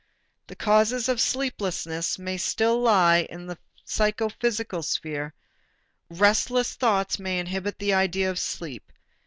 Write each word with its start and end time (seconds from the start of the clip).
The 0.47 0.55
causes 0.55 1.07
of 1.07 1.21
sleeplessness 1.21 2.17
may 2.17 2.35
still 2.35 2.79
lie 2.81 3.27
in 3.29 3.45
the 3.45 3.59
psychophysical 3.85 4.81
sphere; 4.81 5.35
restless 6.09 6.73
thoughts 6.73 7.19
may 7.19 7.37
inhibit 7.37 7.77
the 7.77 7.93
idea 7.93 8.31
of 8.31 8.39
sleep. 8.39 8.91